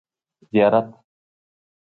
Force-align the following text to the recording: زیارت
زیارت 0.51 0.89